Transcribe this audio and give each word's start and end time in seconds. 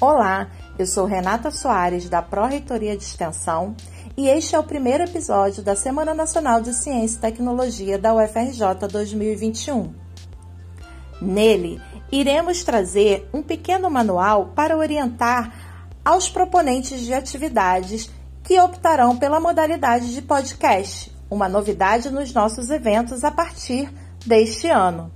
Olá, 0.00 0.48
eu 0.78 0.86
sou 0.86 1.04
Renata 1.04 1.50
Soares 1.50 2.08
da 2.08 2.22
Pró-Reitoria 2.22 2.96
de 2.96 3.04
Extensão 3.04 3.76
e 4.16 4.28
este 4.28 4.56
é 4.56 4.58
o 4.58 4.62
primeiro 4.62 5.04
episódio 5.04 5.62
da 5.62 5.76
Semana 5.76 6.14
Nacional 6.14 6.62
de 6.62 6.72
Ciência 6.72 7.18
e 7.18 7.20
Tecnologia 7.20 7.98
da 7.98 8.14
UFRJ 8.14 8.88
2021. 8.90 9.92
Nele, 11.20 11.82
iremos 12.10 12.64
trazer 12.64 13.28
um 13.30 13.42
pequeno 13.42 13.90
manual 13.90 14.52
para 14.56 14.74
orientar 14.74 15.52
aos 16.02 16.30
proponentes 16.30 17.02
de 17.02 17.12
atividades 17.12 18.10
que 18.42 18.58
optarão 18.58 19.18
pela 19.18 19.38
modalidade 19.38 20.14
de 20.14 20.22
podcast, 20.22 21.14
uma 21.30 21.46
novidade 21.46 22.08
nos 22.08 22.32
nossos 22.32 22.70
eventos 22.70 23.22
a 23.22 23.30
partir 23.30 23.92
deste 24.24 24.66
ano. 24.66 25.12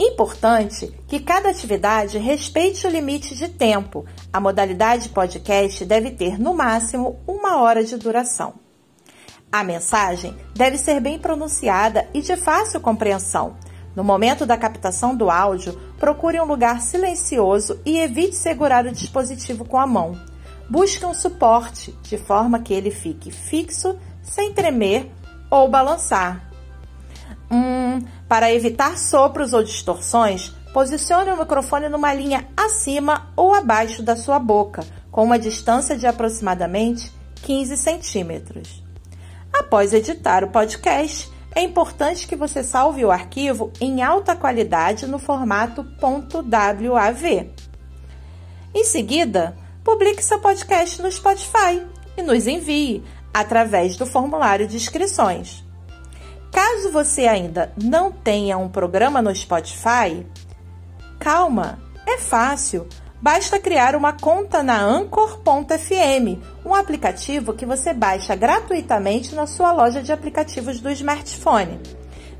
Importante 0.00 0.94
que 1.08 1.18
cada 1.18 1.50
atividade 1.50 2.18
respeite 2.18 2.86
o 2.86 2.90
limite 2.90 3.34
de 3.34 3.48
tempo. 3.48 4.06
A 4.32 4.38
modalidade 4.38 5.08
podcast 5.08 5.84
deve 5.84 6.12
ter, 6.12 6.38
no 6.38 6.54
máximo, 6.54 7.18
uma 7.26 7.60
hora 7.60 7.82
de 7.82 7.96
duração. 7.96 8.54
A 9.50 9.64
mensagem 9.64 10.36
deve 10.54 10.78
ser 10.78 11.00
bem 11.00 11.18
pronunciada 11.18 12.06
e 12.14 12.20
de 12.20 12.36
fácil 12.36 12.80
compreensão. 12.80 13.56
No 13.96 14.04
momento 14.04 14.46
da 14.46 14.56
captação 14.56 15.16
do 15.16 15.28
áudio, 15.28 15.72
procure 15.98 16.38
um 16.40 16.44
lugar 16.44 16.80
silencioso 16.80 17.80
e 17.84 17.98
evite 17.98 18.36
segurar 18.36 18.86
o 18.86 18.92
dispositivo 18.92 19.64
com 19.64 19.78
a 19.78 19.86
mão. 19.86 20.16
Busque 20.70 21.04
um 21.04 21.14
suporte 21.14 21.90
de 22.02 22.16
forma 22.16 22.60
que 22.60 22.72
ele 22.72 22.92
fique 22.92 23.32
fixo, 23.32 23.98
sem 24.22 24.52
tremer 24.52 25.10
ou 25.50 25.68
balançar. 25.68 26.48
Hum, 27.50 28.00
para 28.28 28.52
evitar 28.52 28.98
sopros 28.98 29.52
ou 29.52 29.62
distorções, 29.62 30.52
posicione 30.72 31.30
o 31.30 31.38
microfone 31.38 31.88
numa 31.88 32.12
linha 32.12 32.46
acima 32.56 33.32
ou 33.34 33.54
abaixo 33.54 34.02
da 34.02 34.14
sua 34.14 34.38
boca, 34.38 34.84
com 35.10 35.24
uma 35.24 35.38
distância 35.38 35.96
de 35.96 36.06
aproximadamente 36.06 37.10
15 37.42 37.76
centímetros. 37.76 38.84
Após 39.52 39.92
editar 39.92 40.44
o 40.44 40.50
podcast, 40.50 41.32
é 41.54 41.62
importante 41.62 42.28
que 42.28 42.36
você 42.36 42.62
salve 42.62 43.04
o 43.04 43.10
arquivo 43.10 43.72
em 43.80 44.02
alta 44.02 44.36
qualidade 44.36 45.06
no 45.06 45.18
formato 45.18 45.84
.wav. 45.98 47.50
Em 48.74 48.84
seguida, 48.84 49.56
publique 49.82 50.22
seu 50.22 50.38
podcast 50.38 51.00
no 51.00 51.10
Spotify 51.10 51.82
e 52.16 52.22
nos 52.22 52.46
envie 52.46 53.02
através 53.32 53.96
do 53.96 54.04
formulário 54.04 54.68
de 54.68 54.76
inscrições. 54.76 55.64
Caso 56.52 56.90
você 56.90 57.26
ainda 57.26 57.72
não 57.82 58.10
tenha 58.10 58.56
um 58.58 58.68
programa 58.68 59.20
no 59.20 59.34
Spotify, 59.34 60.26
calma, 61.18 61.78
é 62.06 62.18
fácil. 62.18 62.86
Basta 63.20 63.58
criar 63.58 63.96
uma 63.96 64.12
conta 64.12 64.62
na 64.62 64.80
Anchor.fm, 64.80 66.38
um 66.64 66.72
aplicativo 66.74 67.52
que 67.52 67.66
você 67.66 67.92
baixa 67.92 68.36
gratuitamente 68.36 69.34
na 69.34 69.46
sua 69.46 69.72
loja 69.72 70.00
de 70.00 70.12
aplicativos 70.12 70.80
do 70.80 70.88
smartphone, 70.90 71.80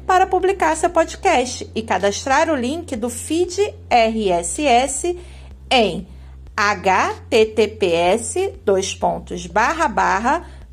para 0.06 0.26
publicar 0.26 0.76
seu 0.76 0.88
podcast 0.88 1.68
e 1.74 1.82
cadastrar 1.82 2.48
o 2.48 2.54
link 2.54 2.94
do 2.94 3.10
feed 3.10 3.74
RSS 3.90 5.18
em 5.68 6.06
https 6.56 8.34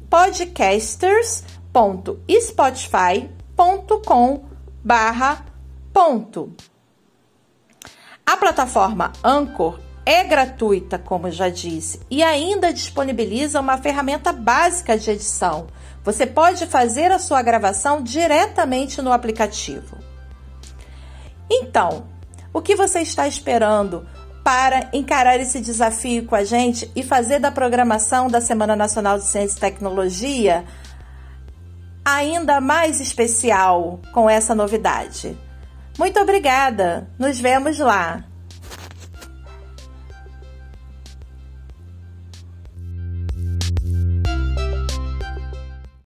podcasters.com 0.10 1.55
www.spotify.com 1.76 4.46
ponto. 5.92 6.56
A 8.26 8.38
plataforma 8.38 9.12
Anchor 9.22 9.78
é 10.06 10.24
gratuita, 10.24 10.98
como 10.98 11.30
já 11.30 11.50
disse, 11.50 12.00
e 12.10 12.24
ainda 12.24 12.72
disponibiliza 12.72 13.60
uma 13.60 13.78
ferramenta 13.78 14.32
básica 14.32 14.98
de 14.98 15.12
edição. 15.12 15.68
Você 16.04 16.26
pode 16.26 16.66
fazer 16.66 17.12
a 17.12 17.20
sua 17.20 17.42
gravação 17.42 18.02
diretamente 18.02 19.02
no 19.02 19.12
aplicativo. 19.12 19.98
Então, 21.50 22.06
o 22.54 22.62
que 22.62 22.76
você 22.76 23.02
está 23.02 23.28
esperando 23.28 24.08
para 24.44 24.90
encarar 24.94 25.40
esse 25.40 25.60
desafio 25.60 26.26
com 26.26 26.36
a 26.36 26.44
gente 26.44 26.90
e 26.96 27.04
fazer 27.04 27.40
da 27.40 27.52
programação 27.52 28.28
da 28.28 28.40
Semana 28.40 28.76
Nacional 28.76 29.18
de 29.18 29.26
Ciência 29.26 29.58
e 29.58 29.60
Tecnologia 29.60 30.64
ainda 32.06 32.62
mais 32.62 33.02
especial 33.02 34.00
com 34.14 34.30
essa 34.30 34.54
novidade. 34.54 35.36
Muito 35.98 36.20
obrigada! 36.20 37.10
Nos 37.18 37.40
vemos 37.40 37.80
lá! 37.80 38.24